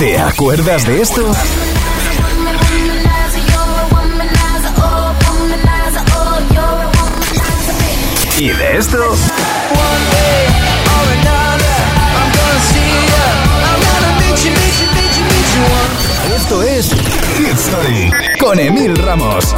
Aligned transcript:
¿Te 0.00 0.18
acuerdas 0.18 0.86
de 0.86 1.02
esto? 1.02 1.30
¿Y 8.38 8.48
de 8.48 8.78
esto? 8.78 8.96
Esto 16.34 16.62
es 16.62 16.90
Hit 17.36 18.38
con 18.40 18.58
Emil 18.58 18.96
Ramos. 18.96 19.54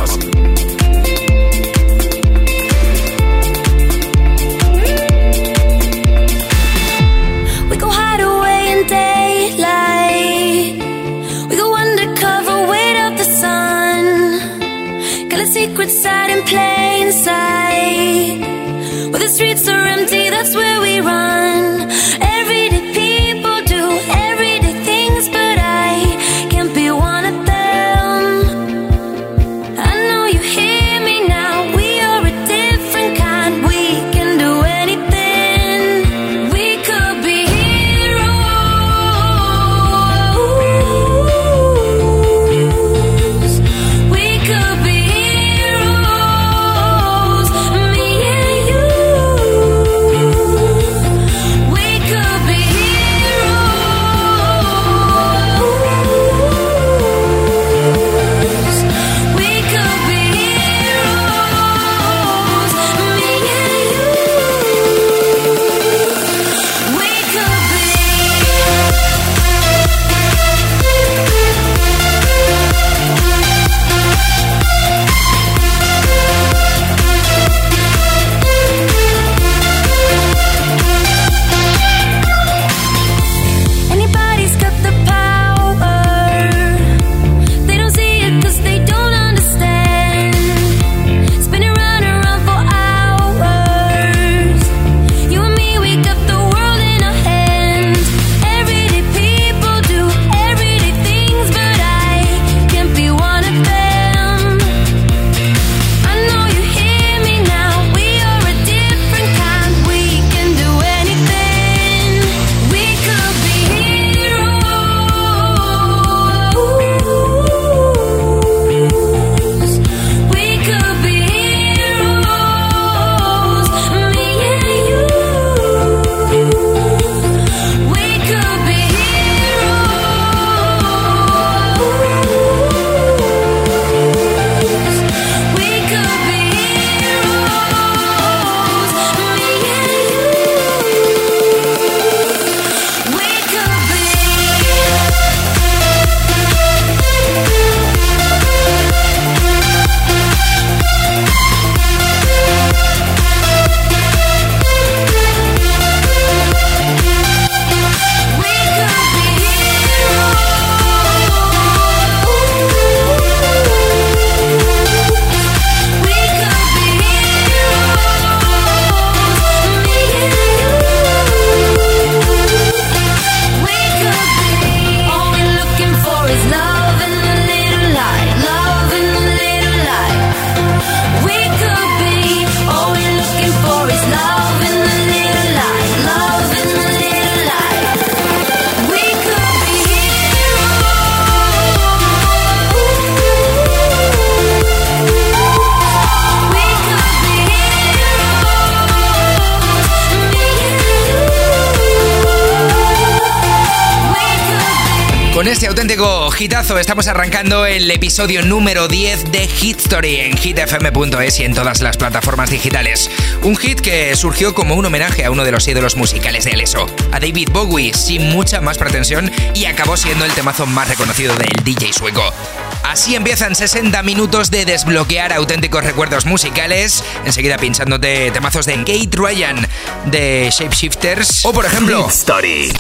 Estamos 206.81 207.07
arrancando 207.07 207.67
el 207.67 207.89
episodio 207.89 208.43
número 208.43 208.89
10 208.89 209.31
de 209.31 209.47
Hit 209.47 209.79
Story 209.79 210.17
en 210.17 210.37
hitfm.es 210.37 211.39
y 211.39 211.45
en 211.45 211.55
todas 211.55 211.81
las 211.81 211.97
plataformas 211.97 212.51
digitales. 212.51 213.09
Un 213.43 213.57
hit 213.57 213.81
que 213.81 214.17
surgió 214.17 214.55
como 214.55 214.75
un 214.75 214.85
homenaje 214.87 215.25
a 215.25 215.31
uno 215.31 215.45
de 215.45 215.53
los 215.53 215.69
ídolos 215.69 215.97
musicales 215.97 216.45
de 216.45 216.53
Aleso, 216.53 216.87
a 217.13 217.21
David 217.21 217.51
Bowie, 217.53 217.95
sin 217.95 218.29
mucha 218.31 218.61
más 218.61 218.77
pretensión 218.77 219.31
y 219.55 219.67
acabó 219.67 219.97
siendo 219.97 220.25
el 220.25 220.33
temazo 220.33 220.67
más 220.67 220.89
reconocido 220.89 221.35
del 221.37 221.65
DJ 221.65 221.93
sueco. 221.93 222.33
Así 222.83 223.15
empiezan 223.15 223.55
60 223.55 224.03
minutos 224.03 224.51
de 224.51 224.65
desbloquear 224.65 225.33
auténticos 225.33 225.85
recuerdos 225.85 226.27
musicales, 226.27 227.05
enseguida 227.25 227.57
pinchándote 227.57 228.31
temazos 228.31 228.67
de 228.67 228.77
Kate 228.79 229.11
Ryan, 229.13 229.67
de 230.07 230.49
Shapeshifters 230.51 231.45
o 231.45 231.53
por 231.53 231.65
ejemplo 231.65 232.05
Hit 232.05 232.13
Story 232.13 232.73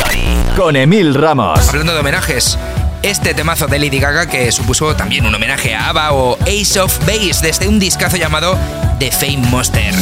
con 0.57 0.77
Emil 0.77 1.15
Ramos. 1.15 1.69
Hablando 1.69 1.95
de 1.95 2.01
homenajes, 2.01 2.59
este 3.03 3.35
temazo 3.35 3.67
de 3.67 3.79
Lady 3.79 3.99
Gaga 3.99 4.27
que 4.27 4.53
supuso 4.53 4.95
también 4.97 5.27
un 5.27 5.35
homenaje 5.35 5.75
a 5.75 5.89
ABBA 5.89 6.13
o 6.13 6.39
Ace 6.43 6.79
of 6.79 6.99
Base 7.01 7.41
desde 7.43 7.69
un 7.69 7.79
discazo 7.79 8.17
llamado 8.17 8.59
The 8.99 9.11
Fame 9.11 9.49
Monster. 9.49 9.95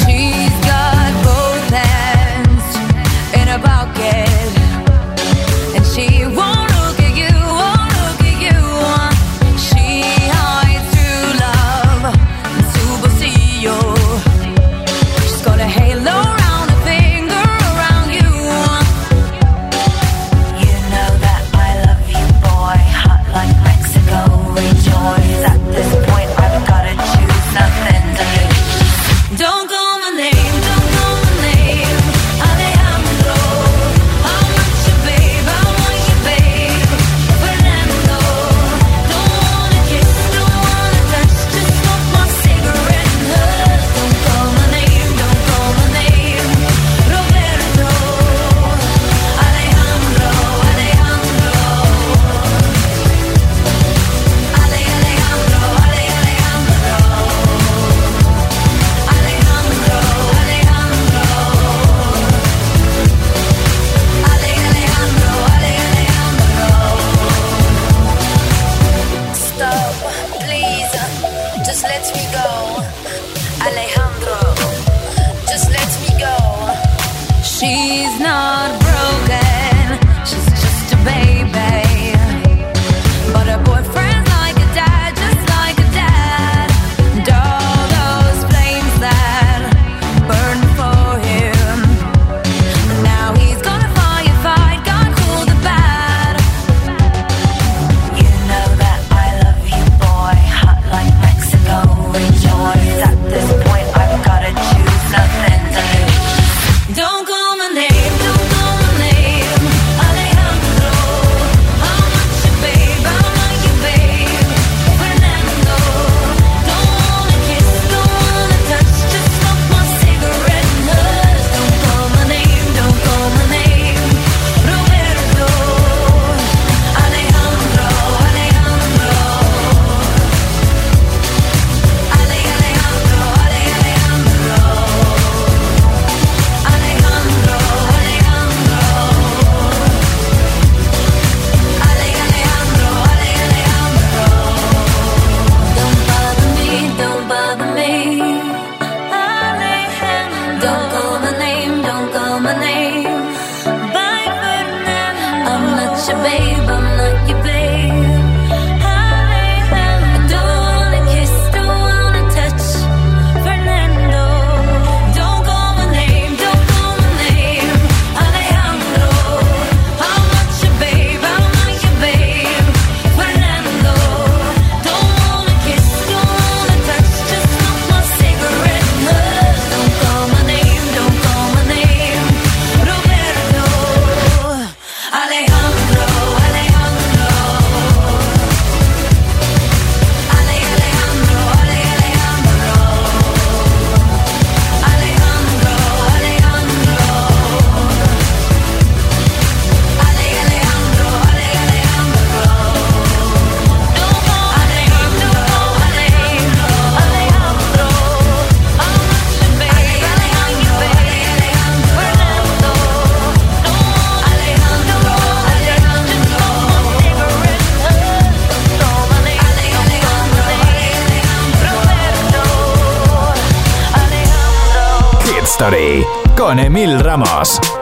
on 226.51 226.59
Emil 226.59 226.99
Ramas. 226.99 227.80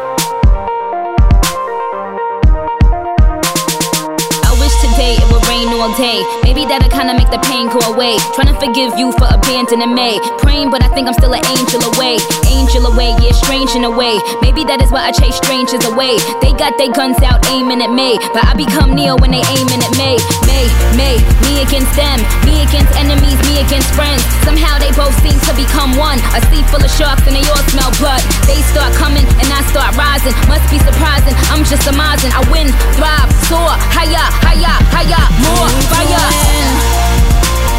Forgive 8.78 8.98
you 8.98 9.10
for 9.18 9.26
abandoning 9.26 9.94
me. 9.94 10.20
Praying, 10.38 10.70
but 10.70 10.82
I 10.82 10.88
think 10.94 11.08
I'm 11.08 11.14
still 11.14 11.34
an 11.34 11.42
angel 11.50 11.82
away. 11.94 12.14
Angel 12.46 12.86
away, 12.86 13.10
yeah, 13.18 13.34
strange 13.34 13.74
in 13.74 13.82
a 13.82 13.90
way. 13.90 14.14
Maybe 14.38 14.62
that 14.70 14.78
is 14.78 14.94
why 14.94 15.10
I 15.10 15.10
chase 15.10 15.34
strangers 15.34 15.82
away. 15.90 16.14
They 16.38 16.54
got 16.54 16.78
their 16.78 16.92
guns 16.94 17.18
out 17.26 17.42
aiming 17.50 17.82
at 17.82 17.90
me. 17.90 18.22
But 18.30 18.46
I 18.46 18.54
become 18.54 18.94
Neo 18.94 19.18
when 19.18 19.34
they 19.34 19.42
aiming 19.42 19.82
at 19.82 19.94
me. 19.98 20.22
Me, 20.46 20.70
me, 20.94 21.18
me 21.42 21.52
against 21.66 21.90
them. 21.98 22.22
Me 22.46 22.62
against 22.62 22.94
enemies, 22.94 23.38
me 23.50 23.58
against 23.66 23.90
friends. 23.98 24.22
Somehow 24.46 24.78
they 24.78 24.94
both 24.94 25.14
seem 25.26 25.34
to 25.50 25.52
become 25.58 25.98
one. 25.98 26.22
A 26.38 26.40
sea 26.46 26.62
full 26.70 26.82
of 26.82 26.92
sharks 26.94 27.26
and 27.26 27.34
they 27.34 27.42
all 27.50 27.64
smell 27.74 27.90
blood. 27.98 28.22
They 28.46 28.62
start 28.70 28.94
coming 28.94 29.26
and 29.42 29.48
I 29.50 29.60
start 29.74 29.98
rising. 29.98 30.34
Must 30.46 30.66
be 30.70 30.78
surprising. 30.78 31.34
I'm 31.50 31.66
just 31.66 31.82
amazing. 31.90 32.30
I 32.30 32.46
win, 32.46 32.70
thrive, 32.94 33.30
soar, 33.50 33.74
higher, 33.90 34.26
higher, 34.38 34.76
higher, 34.94 35.24
more 35.42 35.66
fire. 35.90 37.07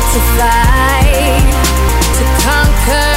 To 0.09 0.19
fly, 0.33 1.05
to 2.17 2.23
conquer, 2.41 3.13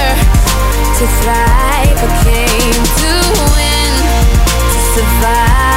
to 0.99 1.05
thrive. 1.21 1.97
I 1.97 2.09
came 2.23 2.85
to 3.01 3.13
win, 3.57 3.93
to 4.73 4.79
survive, 4.95 5.72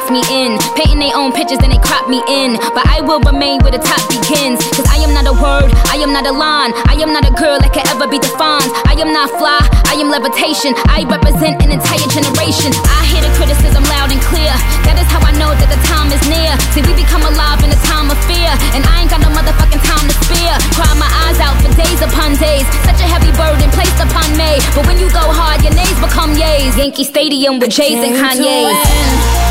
locks 0.00 0.10
me 0.10 0.22
in. 0.32 0.56
Painting 0.76 0.98
their 0.98 1.16
own 1.16 1.32
pictures, 1.32 1.58
then 1.58 1.70
they 1.70 1.78
crop 1.78 2.08
me 2.08 2.22
in. 2.28 2.56
But 2.72 2.86
I 2.88 3.00
will 3.00 3.20
remain 3.20 3.60
where 3.60 3.72
the 3.72 3.82
top 3.82 4.00
begins. 4.08 4.60
Cause 4.72 4.86
I 4.88 4.96
am 5.04 5.12
not 5.12 5.28
a 5.28 5.34
word, 5.36 5.68
I 5.92 6.00
am 6.00 6.12
not 6.12 6.24
a 6.26 6.32
line. 6.32 6.72
I 6.88 6.96
am 7.00 7.12
not 7.12 7.28
a 7.28 7.32
girl 7.36 7.60
that 7.60 7.72
can 7.72 7.84
ever 7.92 8.08
be 8.08 8.18
defined. 8.18 8.70
I 8.88 8.96
am 8.96 9.12
not 9.12 9.28
fly, 9.36 9.60
I 9.88 10.00
am 10.00 10.08
levitation. 10.08 10.72
I 10.88 11.04
represent 11.04 11.60
an 11.60 11.70
entire 11.72 12.08
generation. 12.08 12.72
I 12.72 13.04
hear 13.12 13.20
the 13.20 13.32
criticism 13.36 13.84
loud 13.92 14.12
and 14.12 14.22
clear. 14.24 14.52
That 14.88 14.96
is 14.96 15.08
how 15.12 15.20
I 15.20 15.32
know 15.36 15.52
that 15.52 15.68
the 15.68 15.80
time 15.84 16.08
is 16.14 16.22
near. 16.28 16.52
See, 16.72 16.82
we 16.84 16.96
become 16.96 17.22
alive 17.26 17.60
in 17.60 17.70
a 17.70 17.80
time 17.84 18.08
of 18.08 18.18
fear. 18.24 18.50
And 18.72 18.82
I 18.86 19.04
ain't 19.04 19.10
got 19.12 19.20
no 19.20 19.30
motherfucking 19.34 19.82
time 19.84 20.06
to 20.06 20.14
spare. 20.24 20.56
Cry 20.76 20.92
my 20.96 21.10
eyes 21.28 21.38
out 21.42 21.56
for 21.60 21.70
days 21.76 22.00
upon 22.00 22.38
days. 22.40 22.64
Such 22.86 23.00
a 23.04 23.08
heavy 23.08 23.32
burden 23.36 23.68
placed 23.74 23.98
upon 24.00 24.32
me. 24.38 24.62
But 24.72 24.86
when 24.88 24.96
you 24.96 25.10
go 25.12 25.24
hard, 25.34 25.60
your 25.60 25.74
nays 25.74 25.98
become 26.00 26.38
yays. 26.38 26.78
Yankee 26.78 27.04
Stadium 27.04 27.58
with 27.58 27.74
Jay's 27.74 28.00
and 28.00 28.16
Kanye's. 28.16 29.49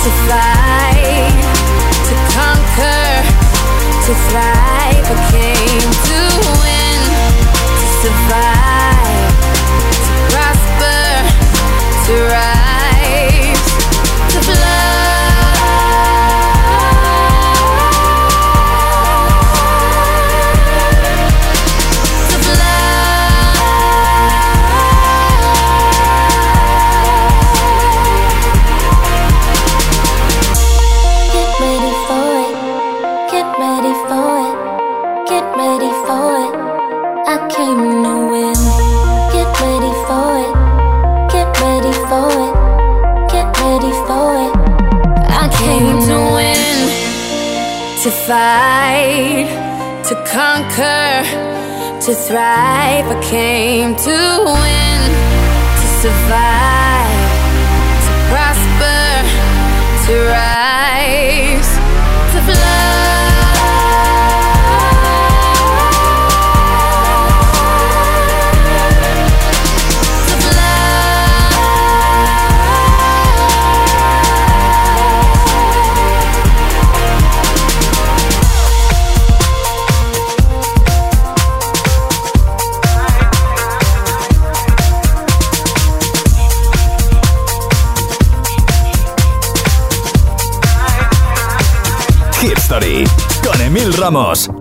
To, 0.00 0.08
fly, 0.24 1.28
to 2.08 2.14
conquer, 2.32 3.22
to 4.06 4.14
thrive. 4.28 5.04
I 5.04 5.28
came 5.30 6.09
fight, 48.30 49.50
to 50.08 50.14
conquer, 50.36 51.10
to 52.04 52.12
thrive. 52.26 53.06
I 53.14 53.18
came 53.28 53.90
to 54.06 54.18
win, 54.54 55.00
to 55.80 55.86
survive, 56.02 56.49
Ramos. 93.96 94.59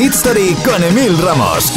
Hit 0.00 0.14
Story 0.14 0.56
con 0.64 0.82
Emil 0.82 1.18
Ramos. 1.18 1.70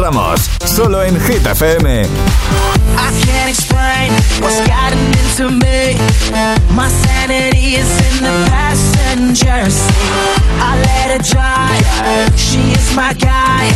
Ramos, 0.00 0.48
solo 0.64 1.02
en 1.02 1.20
Hit 1.20 1.46
FM. 1.46 2.06
I 2.96 3.10
can't 3.22 3.50
explain 3.50 4.10
what's 4.40 4.60
gotten 4.66 4.98
into 5.20 5.50
me. 5.50 5.98
My 6.74 6.88
sanity 6.88 7.76
is 7.76 7.90
in 8.08 8.24
the 8.24 8.32
passenger 8.48 9.68
seat. 9.68 9.94
I 10.58 10.80
let 10.80 11.10
her 11.12 11.22
drive, 11.22 12.38
she 12.38 12.72
is 12.72 12.96
my 12.96 13.12
guide. 13.12 13.74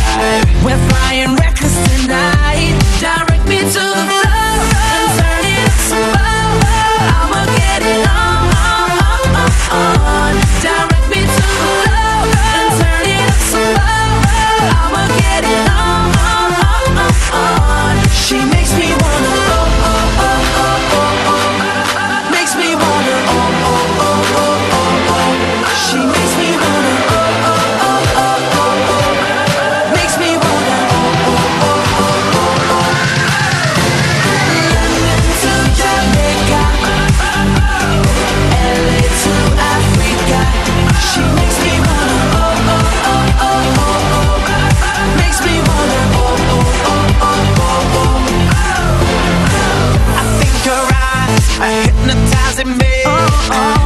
We're 0.63 0.81
flying 0.89 1.35
reckless 1.35 1.75
tonight. 2.01 2.73
Direct 2.99 3.47
me 3.47 3.59
to 3.59 3.83
the 3.93 4.05
floor. 4.09 4.84
oh. 53.51 53.84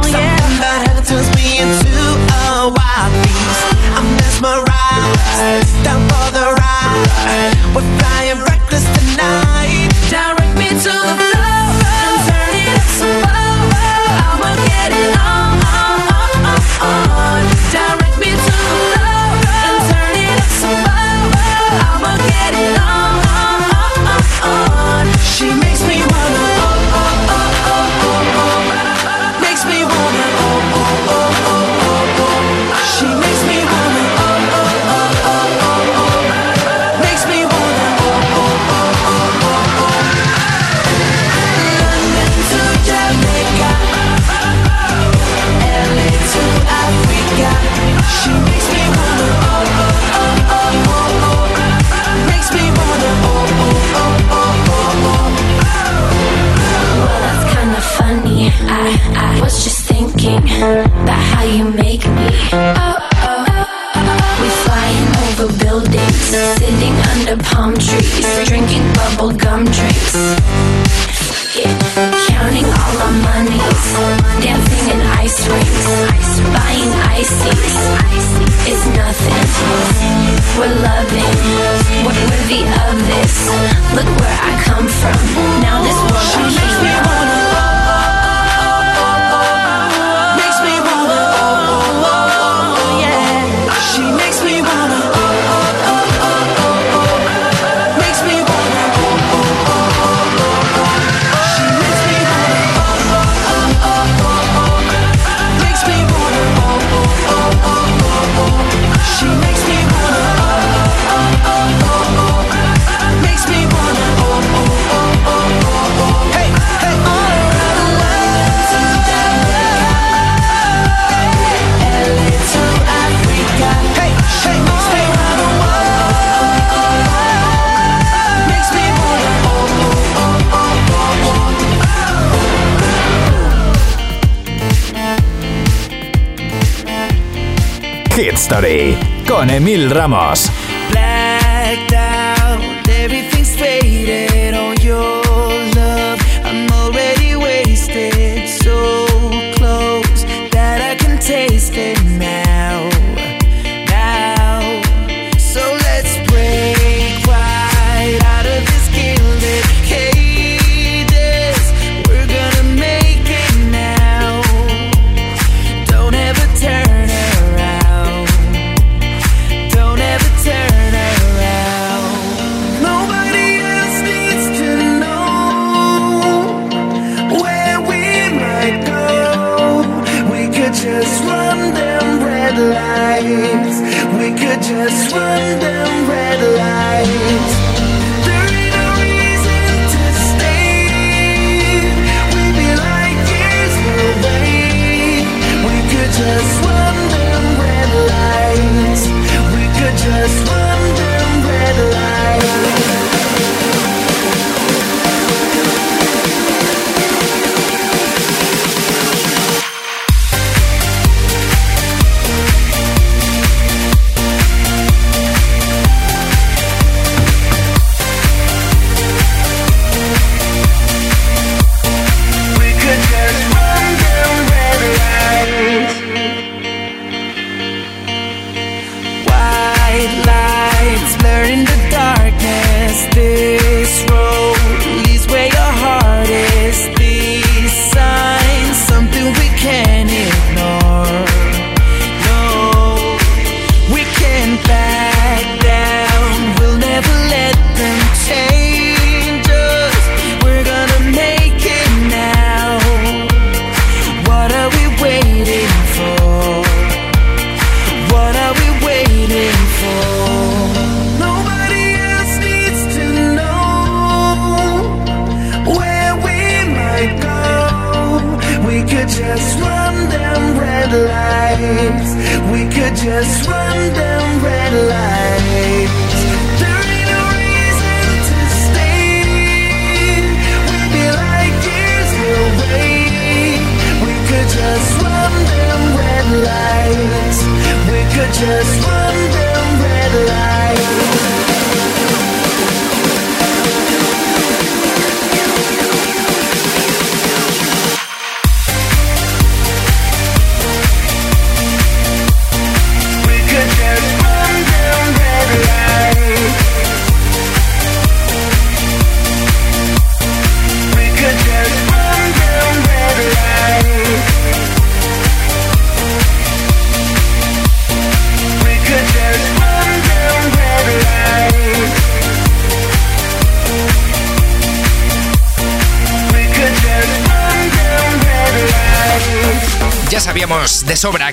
Hit 138.20 138.34
Story 138.34 138.98
con 139.26 139.48
Emil 139.48 139.88
Ramos. 139.88 140.69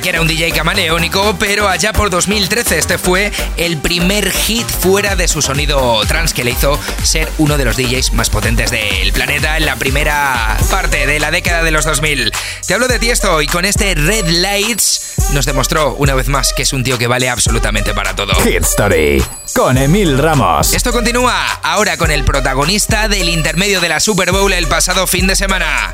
Que 0.07 0.11
era 0.11 0.21
un 0.21 0.27
DJ 0.29 0.53
camaleónico, 0.53 1.35
pero 1.37 1.67
allá 1.67 1.91
por 1.91 2.09
2013 2.09 2.77
este 2.77 2.97
fue 2.97 3.29
el 3.57 3.77
primer 3.77 4.31
hit 4.31 4.65
fuera 4.65 5.17
de 5.17 5.27
su 5.27 5.41
sonido 5.41 5.99
trans 6.07 6.33
que 6.33 6.45
le 6.45 6.51
hizo 6.51 6.79
ser 7.03 7.29
uno 7.39 7.57
de 7.57 7.65
los 7.65 7.75
DJs 7.75 8.13
más 8.13 8.29
potentes 8.29 8.71
del 8.71 9.11
planeta 9.11 9.57
en 9.57 9.65
la 9.65 9.75
primera 9.75 10.57
parte 10.71 11.05
de 11.05 11.19
la 11.19 11.29
década 11.29 11.61
de 11.61 11.71
los 11.71 11.83
2000. 11.83 12.31
Te 12.65 12.73
hablo 12.73 12.87
de 12.87 12.99
Tiesto 12.99 13.41
y 13.41 13.47
con 13.47 13.65
este 13.65 13.95
Red 13.95 14.29
Lights 14.29 15.15
nos 15.33 15.45
demostró 15.45 15.95
una 15.95 16.15
vez 16.15 16.29
más 16.29 16.53
que 16.53 16.61
es 16.61 16.71
un 16.71 16.85
tío 16.85 16.97
que 16.97 17.07
vale 17.07 17.27
absolutamente 17.27 17.93
para 17.93 18.15
todo. 18.15 18.33
Hit 18.35 18.63
Story 18.63 19.21
con 19.53 19.77
Emil 19.77 20.17
Ramos. 20.17 20.73
Esto 20.73 20.93
continúa 20.93 21.59
ahora 21.63 21.97
con 21.97 22.11
el 22.11 22.23
protagonista 22.23 23.09
del 23.09 23.27
intermedio 23.27 23.81
de 23.81 23.89
la 23.89 23.99
Super 23.99 24.31
Bowl 24.31 24.53
el 24.53 24.67
pasado 24.67 25.05
fin 25.05 25.27
de 25.27 25.35
semana. 25.35 25.93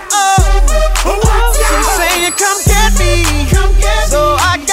love. 1.05 1.55
Saying, 1.97 2.33
come 2.37 2.59
get 2.65 2.91
me. 2.99 3.45
Come 3.49 3.73
get 3.79 4.07
so 4.07 4.35
me. 4.35 4.41
I 4.41 4.70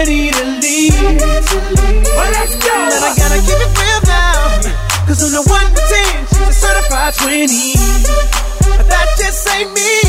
ready 0.00 0.30
to 0.30 0.44
leave. 0.64 0.96
Well, 2.16 2.30
let's 2.32 2.56
go. 2.56 2.72
And 2.72 3.04
I 3.04 3.12
gotta 3.20 3.36
keep 3.44 3.60
it 3.60 3.72
real 3.76 4.00
now. 4.08 4.56
Cause 5.04 5.20
on 5.20 5.32
the 5.36 5.44
1 5.44 5.76
to 5.76 5.82
10, 5.92 6.24
she's 6.24 6.48
a 6.48 6.56
certified 6.56 7.12
20. 7.20 7.76
But 8.80 8.88
that 8.88 9.08
just 9.20 9.44
ain't 9.52 9.68
me. 9.76 10.00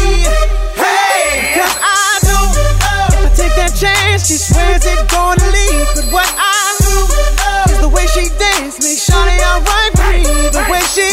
Hey, 0.79 1.59
cause 1.59 1.75
I 1.83 2.07
know 2.23 2.43
if 2.55 3.19
I 3.19 3.29
take 3.35 3.55
that 3.59 3.75
chance, 3.75 4.31
she 4.31 4.39
swears 4.39 4.79
it's 4.79 5.03
gonna 5.11 5.43
leave. 5.51 5.87
But 5.99 6.07
what 6.15 6.29
I 6.39 6.55
know 6.87 7.03
is 7.67 7.79
the 7.83 7.91
way 7.91 8.07
she 8.15 8.31
dance 8.39 8.79
makes 8.79 9.03
Shawty 9.03 9.43
alright. 9.43 10.23
The 10.55 10.63
way 10.71 10.79
she 10.95 11.03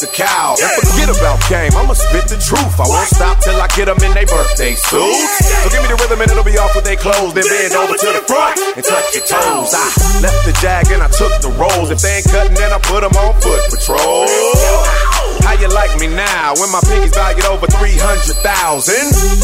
the 0.00 0.10
cow. 0.12 0.56
And 0.58 0.72
forget 0.84 1.08
about 1.08 1.40
game, 1.48 1.72
I'ma 1.72 1.94
spit 1.94 2.28
the 2.28 2.38
truth. 2.40 2.76
I 2.80 2.86
won't 2.88 3.08
stop 3.08 3.40
till 3.40 3.56
I 3.56 3.68
get 3.72 3.86
them 3.86 4.00
in 4.04 4.12
their 4.12 4.26
birthday 4.26 4.74
suits. 4.74 5.46
So 5.62 5.66
give 5.72 5.82
me 5.82 5.88
the 5.88 5.98
rhythm 6.00 6.20
and 6.20 6.28
it'll 6.30 6.44
be 6.44 6.58
off 6.58 6.74
with 6.74 6.84
their 6.84 7.00
clothes. 7.00 7.34
Then 7.34 7.44
bend 7.48 7.74
over 7.74 7.96
to 7.96 8.08
the 8.12 8.24
front 8.28 8.60
and 8.76 8.84
touch 8.84 9.14
your 9.16 9.24
toes. 9.24 9.72
I 9.72 9.86
left 10.20 10.44
the 10.44 10.54
jag 10.60 10.90
and 10.92 11.02
I 11.02 11.08
took 11.08 11.32
the 11.40 11.52
rolls. 11.56 11.90
If 11.90 12.00
they 12.02 12.20
ain't 12.20 12.28
cutting, 12.28 12.56
then 12.56 12.72
I 12.72 12.78
put 12.80 13.00
them 13.00 13.14
on 13.16 13.32
foot 13.40 13.62
patrol. 13.72 14.28
How 15.46 15.54
you 15.54 15.68
like 15.70 15.94
me 16.00 16.08
now 16.08 16.58
when 16.58 16.70
my 16.72 16.82
pinky's 16.82 17.14
valued 17.14 17.46
over 17.46 17.66
300,000? 17.66 18.42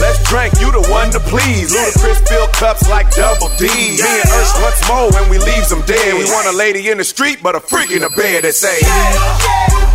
Let's 0.03 0.19
drink, 0.27 0.51
you 0.59 0.73
the 0.75 0.83
one 0.91 1.11
to 1.15 1.21
please. 1.31 1.71
Ludacris 1.71 2.27
fill 2.27 2.49
cups 2.59 2.89
like 2.91 3.09
double 3.15 3.49
D. 3.55 3.71
Me 3.71 4.03
and 4.03 4.29
Ursh 4.35 4.55
once 4.61 4.83
more 4.91 5.09
when 5.15 5.31
we 5.31 5.39
leaves 5.39 5.71
them 5.71 5.81
dead. 5.87 6.19
We 6.19 6.25
want 6.27 6.49
a 6.49 6.57
lady 6.57 6.91
in 6.91 6.99
the 6.99 7.05
street, 7.05 7.39
but 7.43 7.55
a 7.55 7.61
freak 7.61 7.93
in 7.93 8.03
the 8.03 8.11
bed 8.11 8.43
that 8.45 8.55
say, 8.55 8.83
yeah, 8.83 9.72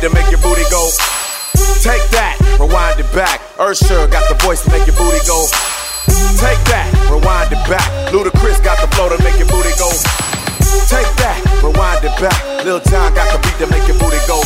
beat 0.00 0.08
to 0.08 0.14
make 0.14 0.30
your 0.30 0.40
booty 0.40 0.62
go. 0.70 0.90
Take 1.82 2.02
that, 2.10 2.38
rewind 2.60 3.00
it 3.00 3.10
back. 3.14 3.40
Usher 3.58 4.06
got 4.08 4.28
the 4.28 4.34
voice 4.44 4.62
to 4.64 4.70
make 4.70 4.86
your 4.86 4.96
booty 4.96 5.18
go. 5.26 5.46
Take 6.38 6.60
that, 6.70 6.90
rewind 7.10 7.52
it 7.52 7.62
back. 7.68 7.86
Ludacris 8.12 8.62
got 8.62 8.80
the 8.80 8.88
flow 8.94 9.08
to 9.08 9.22
make 9.22 9.38
your 9.38 9.48
booty 9.48 9.74
go. 9.78 9.90
Take 10.86 11.10
that, 11.18 11.38
rewind 11.62 12.04
it 12.04 12.14
back. 12.20 12.64
Lil 12.64 12.80
Jon 12.80 13.14
got 13.14 13.32
the 13.32 13.38
beat 13.42 13.58
to 13.58 13.66
make 13.70 13.86
your 13.88 13.98
booty 13.98 14.18
go. 14.26 14.42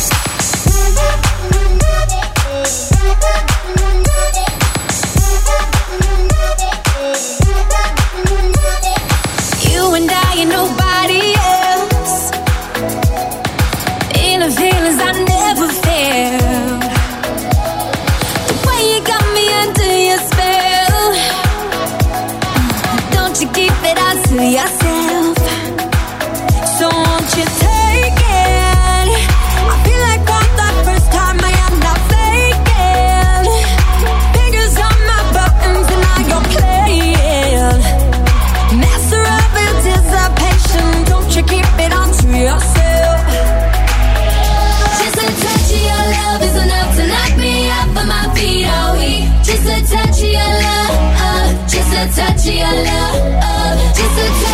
apology, 52.43 52.61
I 52.61 52.73
love. 52.83 53.95
Just 53.95 54.49
a 54.49 54.52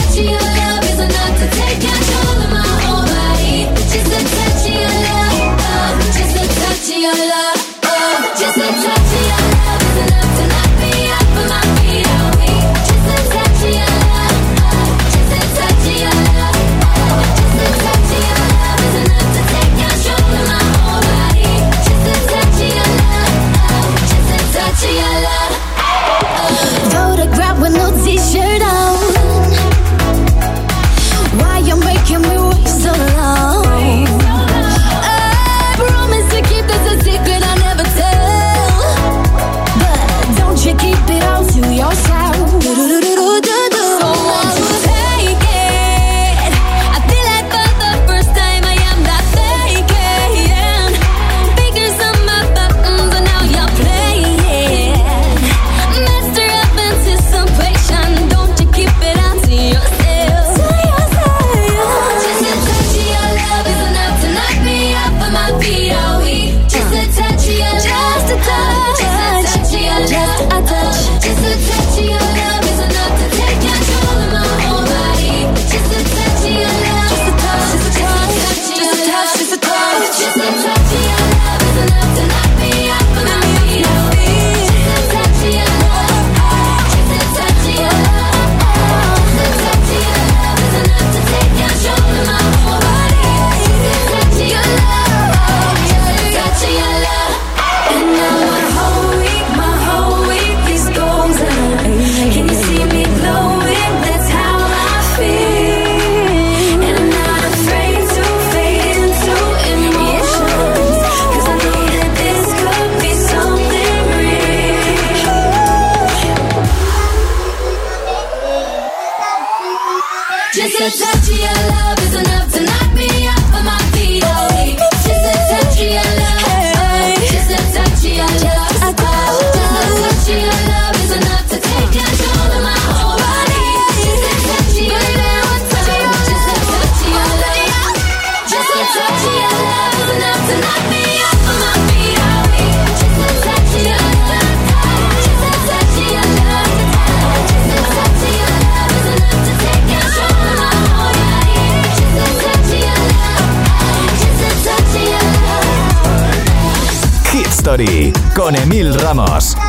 con 158.49 158.55
Emil 158.55 158.95
Ramos. 158.95 159.68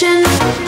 ocean 0.00 0.67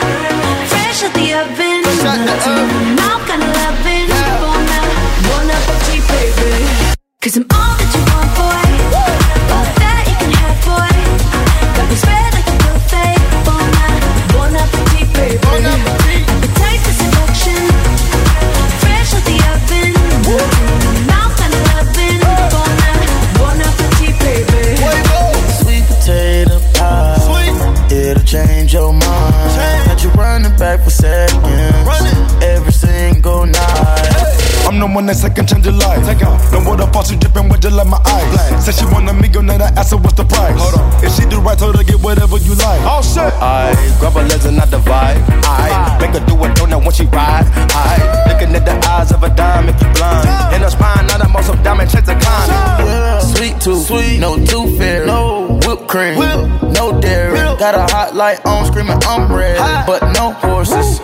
Got 57.71 57.89
a 57.89 57.95
hotlight 57.95 58.45
on, 58.45 58.65
screaming 58.65 58.97
I'm 59.03 59.31
red, 59.31 59.85
but 59.87 60.11
no 60.11 60.33
horses. 60.33 60.99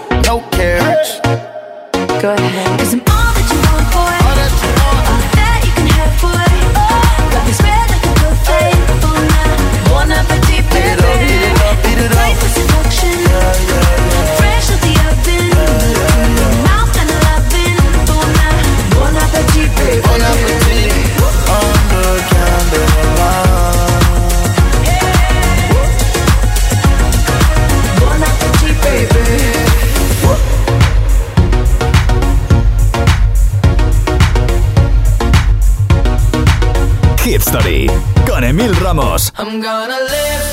HITSTORY 37.27 37.91
con 38.25 38.45
Emyl 38.45 38.73
Ramos. 38.77 39.33
I'm 39.37 39.59
gonna 39.61 39.99
live 39.99 40.47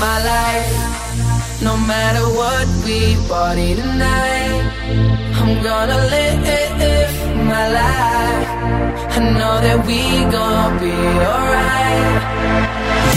my 0.00 0.18
life 0.24 1.62
no 1.62 1.76
matter 1.76 2.24
what 2.34 2.66
we 2.84 3.14
body 3.28 3.76
tonight. 3.76 4.72
I'm 5.40 5.62
gonna 5.62 5.98
live 6.10 7.46
my 7.46 7.68
life. 7.68 8.47
I 8.80 9.18
know 9.34 9.60
that 9.60 9.86
we 9.86 9.98
gon' 10.30 10.78
be 10.78 10.92
alright. 11.26 12.38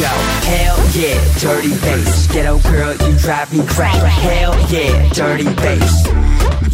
Yo, 0.02 0.10
hell 0.50 0.78
yeah, 0.98 1.20
dirty 1.40 1.76
bass. 1.82 2.28
Ghetto 2.28 2.58
girl, 2.60 2.96
you 2.96 3.18
drive 3.20 3.54
me 3.54 3.66
crazy. 3.68 4.00
Hell 4.00 4.54
yeah, 4.72 5.10
dirty 5.14 5.44
bass. 5.62 6.08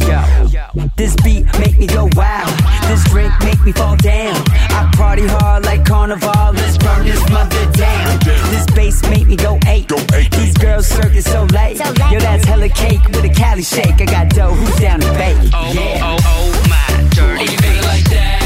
Yo, 0.08 0.88
this 0.96 1.16
beat 1.18 1.46
make 1.60 1.78
me 1.78 1.88
go 1.88 2.08
wild. 2.16 2.50
This 2.88 3.04
drink 3.10 3.34
make 3.44 3.62
me 3.66 3.74
fall 3.74 3.98
down. 3.98 4.36
I 4.72 4.90
party 4.96 5.28
hard 5.28 5.66
like 5.66 5.84
carnival. 5.86 6.54
Let's 6.54 6.78
burn 6.78 7.06
this 7.06 7.30
mother 7.30 7.72
down. 7.74 8.20
This 8.24 8.66
bass 8.68 9.02
make 9.10 9.28
me 9.28 9.36
go 9.36 9.60
eight. 9.68 9.92
These 10.32 10.58
girls 10.58 10.88
circus 10.88 11.26
so 11.26 11.44
late. 11.52 11.80
Yo, 11.80 12.20
that's 12.20 12.46
hella 12.46 12.70
cake 12.70 13.04
with 13.08 13.26
a 13.26 13.30
Cali 13.30 13.64
shake. 13.64 14.00
I 14.00 14.06
got 14.06 14.30
dough. 14.30 14.54
Who's 14.54 14.80
down 14.80 15.02
to 15.02 15.12
bake? 15.14 15.36
Oh, 15.54 15.72
yeah. 15.74 16.00
Oh, 16.04 16.18
oh, 16.20 16.52
oh, 16.56 16.70
my 16.70 17.10
dirty 17.10 17.58
bass. 17.58 17.86
like 17.86 18.04
that. 18.12 18.37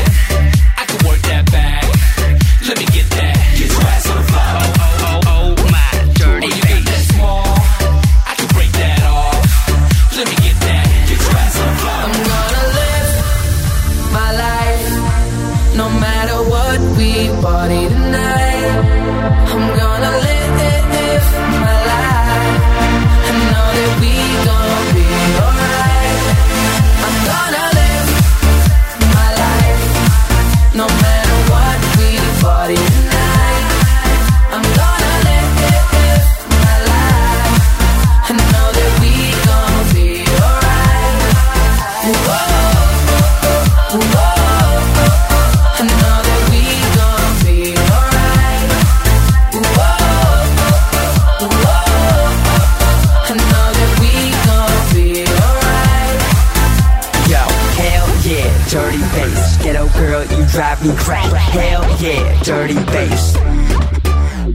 me 60.84 60.96
crack. 60.96 61.32
Hell 61.34 61.84
yeah, 62.02 62.42
dirty 62.44 62.74
bass. 62.74 63.36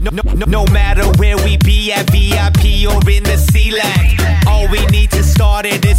No, 0.00 0.10
no, 0.10 0.22
no 0.46 0.64
matter 0.72 1.04
where 1.18 1.36
we 1.36 1.56
be 1.58 1.92
at 1.92 2.08
VIP 2.10 2.86
or 2.90 3.08
in 3.10 3.22
the 3.24 3.36
C-Lac, 3.36 4.46
all 4.46 4.68
we 4.68 4.84
need 4.86 5.10
to 5.10 5.22
start 5.22 5.66
it 5.66 5.84
is 5.84 5.95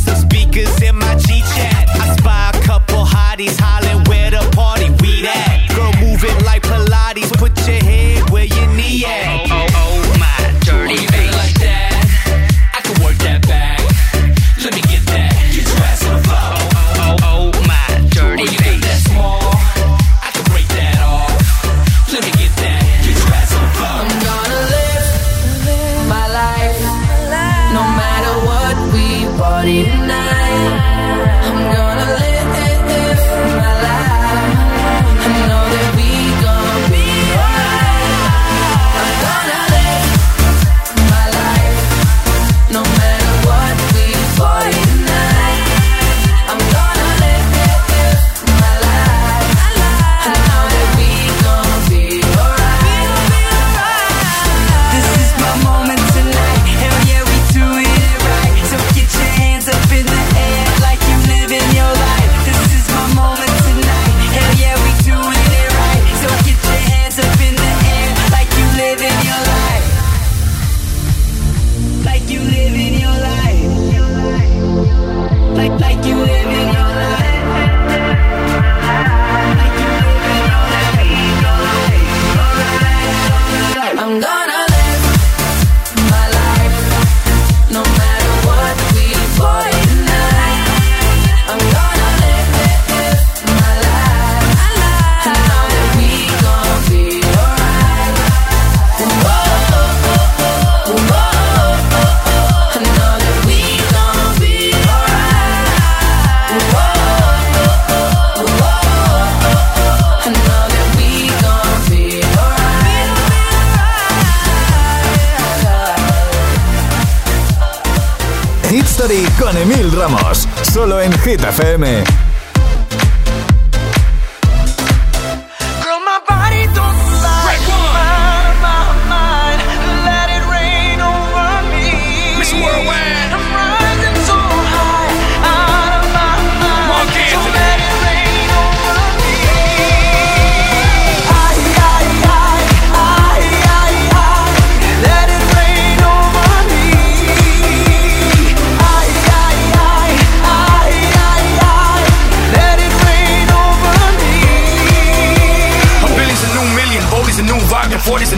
Story 119.08 119.26
con 119.40 119.56
Emil 119.56 119.90
Ramos, 119.94 120.50
solo 120.64 121.00
en 121.00 121.14
Hit 121.20 121.42
FM. 121.42 122.27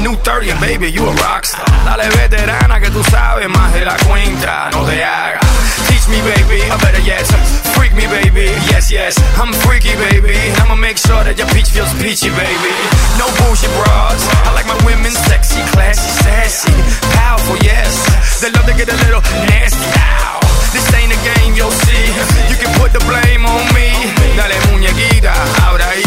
new 0.10 0.18
30, 0.18 0.54
baby, 0.60 0.88
you 0.90 1.06
a 1.06 1.14
rockstar. 1.22 1.66
Dale 1.86 2.10
veterana 2.10 2.80
que 2.80 2.90
tú 2.90 3.04
sabes 3.04 3.48
más 3.50 3.74
de 3.74 3.86
la 3.86 3.96
cuenta, 4.08 4.70
no 4.72 4.84
te 4.86 5.04
hagas. 5.04 5.46
Teach 5.88 6.08
me, 6.08 6.20
baby, 6.22 6.62
I 6.64 6.78
better 6.82 7.02
yes. 7.06 7.30
Freak 7.76 7.94
me, 7.94 8.08
baby, 8.08 8.50
yes, 8.72 8.90
yes. 8.90 9.18
I'm 9.38 9.54
freaky, 9.54 9.94
baby. 10.10 10.36
I'ma 10.62 10.76
make 10.76 10.98
sure 10.98 11.24
that 11.24 11.38
your 11.38 11.48
peach 11.54 11.70
feels 11.70 11.94
peachy, 12.02 12.30
baby. 12.30 12.74
No 13.18 13.26
bullshit 13.38 13.70
bras. 13.78 14.22
I 14.48 14.54
like 14.54 14.66
my 14.66 14.78
women 14.86 15.12
sexy, 15.12 15.62
classy, 15.74 16.10
sassy, 16.24 16.74
powerful, 17.14 17.58
yes. 17.62 18.42
They 18.42 18.50
love 18.52 18.66
to 18.66 18.74
get 18.74 18.90
a 18.90 18.98
little 19.06 19.22
nasty. 19.46 19.90
Ow. 19.94 20.40
This 20.74 20.86
ain't 20.94 21.14
a 21.14 21.20
game, 21.22 21.54
you'll 21.54 21.74
see. 21.86 22.06
You 22.50 22.58
can 22.58 22.72
put 22.82 22.94
the 22.94 23.04
blame 23.06 23.46
on 23.46 23.64
me. 23.74 23.90
Dale 24.38 24.58
muñequita, 24.70 25.34
ahora 25.66 25.86
ahí, 25.86 26.06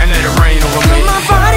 and 0.00 0.10
let 0.10 0.24
it 0.24 0.34
rain 0.40 0.60
over 0.64 0.84
me. 0.92 1.47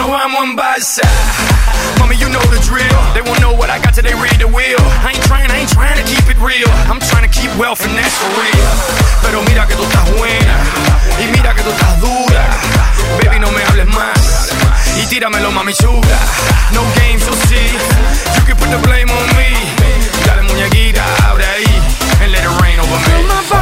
No, 0.00 0.16
I'm 0.16 0.32
one 0.32 0.56
by 0.56 0.80
side. 0.80 1.04
Mama, 2.00 2.16
you 2.16 2.32
know 2.32 2.40
the 2.48 2.56
drill. 2.64 3.00
They 3.12 3.20
won't 3.20 3.36
know 3.44 3.52
what 3.52 3.68
I 3.68 3.76
got 3.84 3.92
till 3.92 4.00
they 4.00 4.16
read 4.16 4.40
the 4.40 4.48
wheel. 4.48 4.80
I 5.04 5.12
ain't 5.12 5.24
trying, 5.28 5.50
I 5.52 5.60
ain't 5.60 5.68
trying 5.68 6.00
to 6.00 6.06
keep 6.08 6.24
it 6.24 6.40
real. 6.40 6.72
I'm 6.88 7.04
trying 7.12 7.28
to 7.28 7.32
keep 7.38 7.52
wealth 7.60 7.84
and 7.84 7.92
that's 7.92 8.16
for 8.16 8.32
real. 8.40 8.70
Pero 9.20 9.44
mira 9.44 9.68
que 9.68 9.76
tú 9.76 9.84
estás 9.84 10.08
buena. 10.16 10.56
Y 11.20 11.28
mira 11.36 11.52
que 11.52 11.60
tú 11.60 11.68
estás 11.68 12.00
dura. 12.00 12.44
Baby, 13.20 13.44
no 13.44 13.52
me 13.52 13.60
hables 13.60 13.88
más. 13.92 14.56
Y 14.96 15.04
tíramelo, 15.04 15.52
mami 15.52 15.74
chula. 15.74 16.18
No 16.72 16.80
games, 16.96 17.20
oh, 17.28 17.36
you'll 17.36 17.44
see. 17.44 17.68
You 18.40 18.42
can 18.48 18.56
put 18.56 18.72
the 18.72 18.80
blame 18.80 19.10
on 19.12 19.26
me. 19.36 19.52
Dale, 20.24 20.48
muñequita, 20.48 21.04
abre 21.28 21.44
ahí. 21.44 21.68
And 22.24 22.32
let 22.32 22.40
it 22.40 22.54
rain 22.64 22.80
over 22.80 23.00
me. 23.04 23.59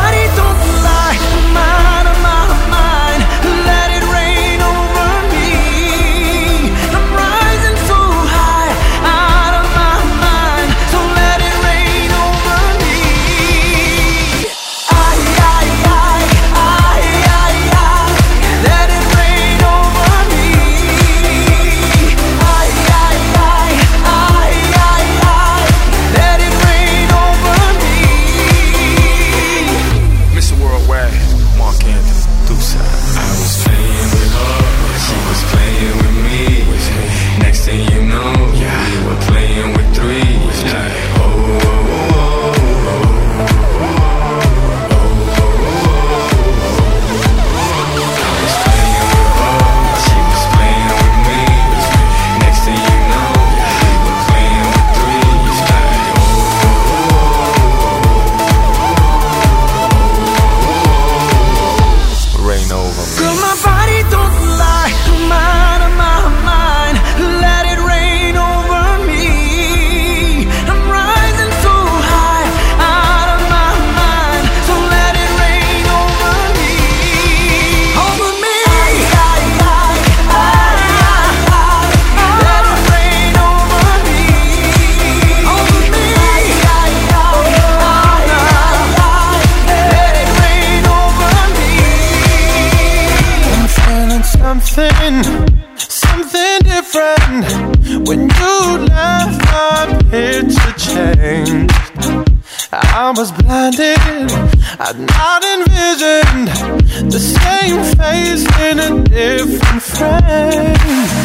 I'd 104.88 104.98
not 105.00 105.44
envisioned 105.44 107.12
the 107.12 107.18
same 107.18 107.84
face 107.98 108.46
in 108.58 108.78
a 108.78 109.04
different 109.04 109.82
frame. 109.82 111.17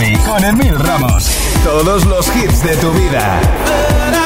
Morning 0.00 0.18
con 0.24 0.42
Emil 0.42 0.78
Ramos. 0.78 1.30
Todos 1.62 2.06
los 2.06 2.26
hits 2.34 2.62
de 2.62 2.74
tu 2.76 2.90
vida. 2.92 4.19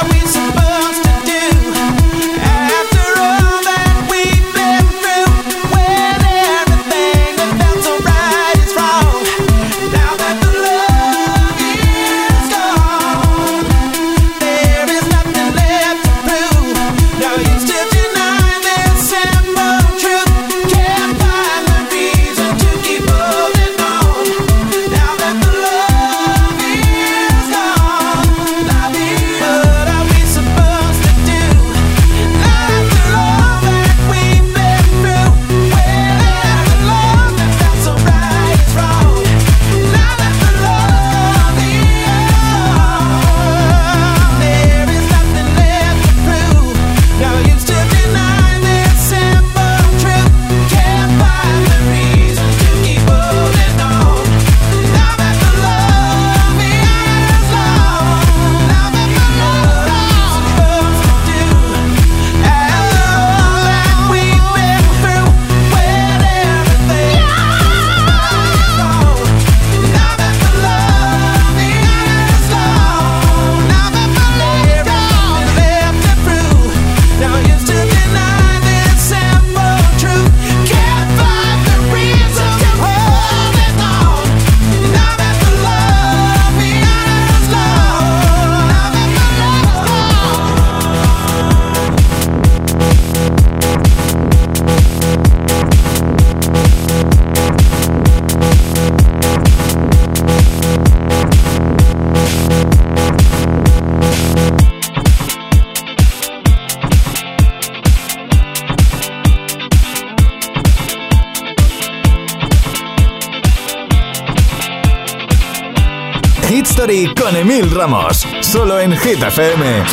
Solo 118.40 118.80
en 118.80 118.96
Hit 118.96 119.22
FM. 119.22 119.84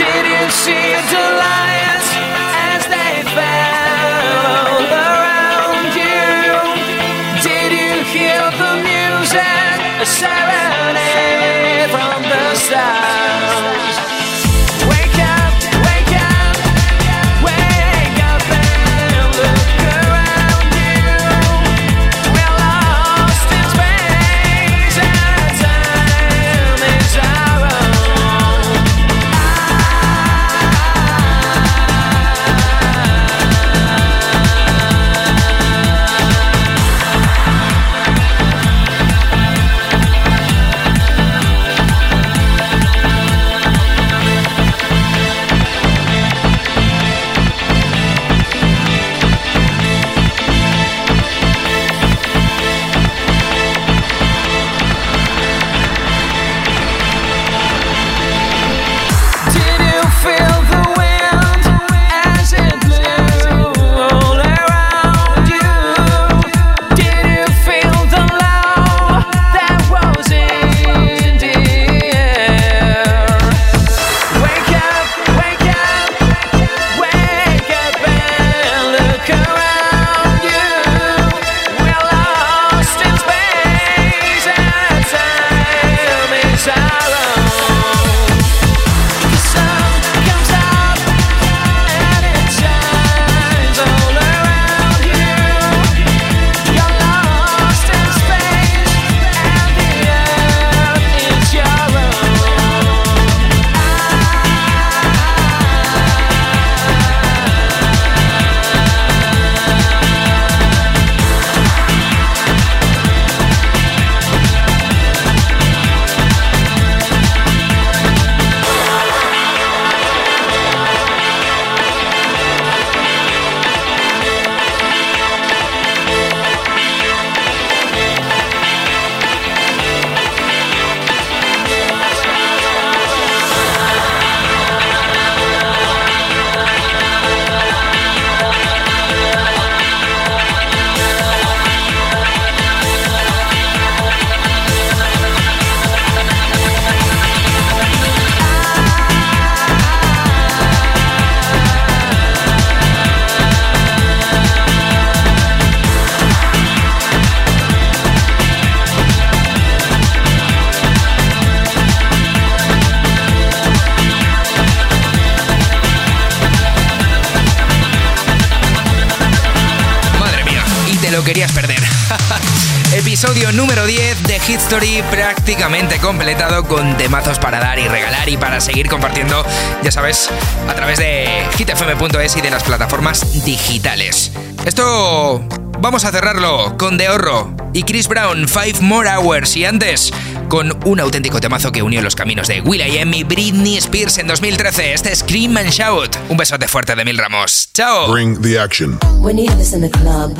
Completado 176.11 176.65
con 176.65 176.97
temazos 176.97 177.39
para 177.39 177.61
dar 177.61 177.79
y 177.79 177.87
regalar 177.87 178.27
y 178.27 178.35
para 178.35 178.59
seguir 178.59 178.89
compartiendo, 178.89 179.45
ya 179.81 179.93
sabes, 179.93 180.29
a 180.67 180.73
través 180.73 180.99
de 180.99 181.25
hitfm.es 181.57 182.35
y 182.35 182.41
de 182.41 182.51
las 182.51 182.63
plataformas 182.63 183.45
digitales. 183.45 184.33
Esto 184.65 185.41
vamos 185.79 186.03
a 186.03 186.11
cerrarlo 186.11 186.75
con 186.77 186.97
The 186.97 187.07
Horro 187.07 187.55
y 187.71 187.83
Chris 187.83 188.09
Brown, 188.09 188.49
Five 188.49 188.81
More 188.81 189.09
Hours 189.09 189.55
y 189.55 189.63
antes 189.63 190.11
con 190.49 190.77
un 190.83 190.99
auténtico 190.99 191.39
temazo 191.39 191.71
que 191.71 191.81
unió 191.81 192.01
los 192.01 192.17
caminos 192.17 192.49
de 192.49 192.59
Will.i.am 192.59 193.13
y 193.13 193.23
Britney 193.23 193.77
Spears 193.77 194.17
en 194.17 194.27
2013. 194.27 194.91
Este 194.91 195.13
es 195.13 195.19
Scream 195.19 195.55
and 195.55 195.69
Shout. 195.69 196.17
Un 196.27 196.35
besote 196.35 196.67
fuerte 196.67 196.93
de 196.93 197.05
Mil 197.05 197.17
Ramos. 197.17 197.69
¡Chao! 197.73 198.11
Bring 198.11 198.41
the 198.41 198.59
action. 198.59 198.99
When 199.21 199.37
you 199.37 199.49
have 199.49 199.57
this 199.57 199.71
in 199.71 199.79
the 199.79 199.89
club, 199.89 200.33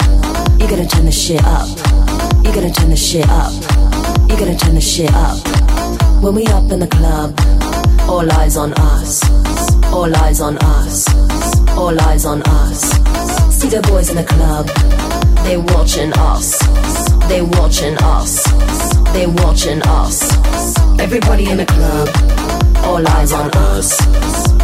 you're 0.59 0.69
gonna 0.69 0.85
turn 0.85 1.05
the 1.05 1.13
shit 1.13 1.39
up. 1.45 1.69
You're 2.43 2.53
gonna 2.53 2.73
turn 2.73 2.89
the 2.89 2.97
shit 2.97 3.25
up. 3.29 3.53
You're 4.27 4.37
gonna 4.37 4.57
turn 4.57 4.75
the 4.75 4.81
shit 4.81 5.09
up. 5.13 5.60
When 6.21 6.35
we 6.35 6.45
up 6.45 6.71
in 6.71 6.79
the 6.79 6.87
club, 6.87 7.33
all 8.07 8.31
eyes 8.31 8.55
on 8.55 8.73
us. 8.73 9.23
All 9.91 10.15
eyes 10.17 10.39
on 10.39 10.55
us. 10.59 11.07
All 11.71 11.99
eyes 11.99 12.25
on 12.25 12.43
us. 12.43 12.81
See 13.55 13.69
the 13.69 13.81
boys 13.81 14.11
in 14.11 14.17
the 14.17 14.23
club, 14.23 14.67
they 15.43 15.57
watching 15.57 16.13
us. 16.13 16.59
They 17.27 17.41
watching 17.41 17.97
us. 17.97 18.43
They 19.13 19.25
watching 19.25 19.81
us. 19.81 20.21
Everybody 20.99 21.49
in 21.49 21.57
the 21.57 21.65
club, 21.65 22.07
all 22.85 23.07
eyes 23.07 23.33
on 23.33 23.49
us. 23.55 24.50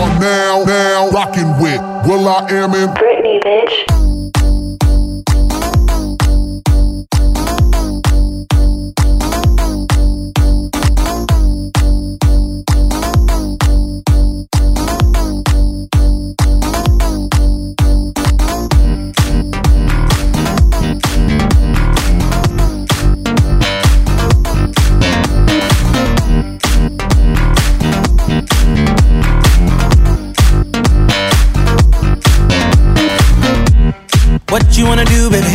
are 0.00 0.18
now, 0.18 0.64
now 0.64 1.10
rocking 1.10 1.50
with 1.60 1.80
Will.i.am 2.06 2.74
in 2.74 2.88
Britney, 2.94 3.40
bitch. 3.42 3.99
You 34.80 34.86
wanna 34.86 35.04
do, 35.04 35.28
baby? 35.28 35.52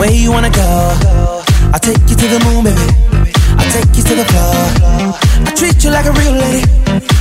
Where 0.00 0.10
you 0.10 0.32
wanna 0.32 0.50
go? 0.50 0.64
I'll 1.74 1.78
take 1.78 2.00
you 2.08 2.16
to 2.16 2.26
the 2.34 2.40
moon, 2.46 2.64
baby. 2.64 2.86
I'll 3.58 3.70
take 3.76 3.92
you 3.96 4.02
to 4.02 4.14
the 4.20 4.26
floor. 4.32 4.56
I 5.46 5.52
treat 5.54 5.84
you 5.84 5.90
like 5.90 6.06
a 6.06 6.12
real 6.12 6.32
lady, 6.32 6.64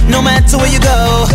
no 0.08 0.22
matter 0.22 0.56
where 0.58 0.72
you 0.72 0.80
go. 0.80 1.28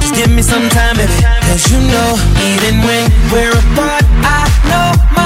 Just 0.00 0.14
give 0.14 0.30
me 0.30 0.40
some 0.40 0.70
time, 0.70 0.96
baby. 0.96 1.12
Cause 1.48 1.70
you 1.70 1.80
know, 1.92 2.10
even 2.48 2.80
when 2.86 3.04
we're 3.30 3.52
apart, 3.52 4.04
I 4.24 4.40
know 4.70 4.88
my 5.14 5.19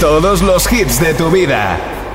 Todos 0.00 0.42
los 0.42 0.70
hits 0.70 1.00
de 1.00 1.14
tu 1.14 1.30
vida. 1.30 2.05